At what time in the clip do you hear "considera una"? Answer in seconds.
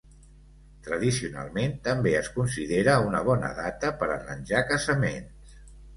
2.37-3.21